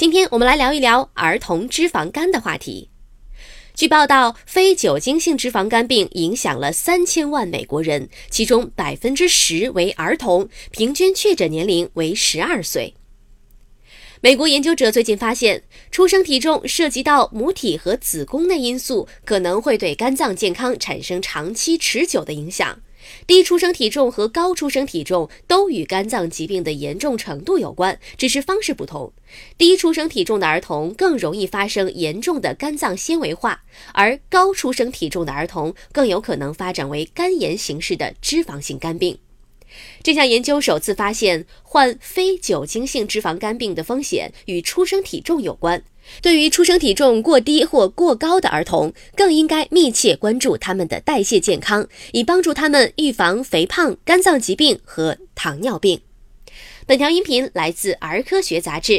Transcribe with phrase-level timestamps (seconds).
[0.00, 2.88] 今天我们来聊一聊儿童脂肪肝的话题。
[3.74, 12.94] 据报道，非酒精性脂肪肝病影响了三千万美国人，其中百分之十为儿童，平均确诊年龄为十二岁。
[14.22, 22.80] 美国研究者最近发现，出生体重涉及到母体和子宫内因素，可能会对肝脏健康产生长期持久的影响。
[23.26, 29.12] 低出生体重和高出生体重都与肝脏疾病的严重程度有关，只是方式不同。
[29.56, 39.18] 低出生体重的儿童更容易发生严重的肝脏纤维化，而高出生体重的儿童更有可能发展为肝炎形式的脂肪性肝病。
[40.02, 45.82] 这项研究首次发现，患非酒精性脂肪肝病的风险与出生体重有关。
[46.22, 56.00] 对于出生体重过低或过高的儿童，更应该密切关注他们的代谢健康，以帮助他们预防肥胖、肝脏疾病和糖尿病。
[56.86, 58.92] 本条音频来自《儿科学杂志》。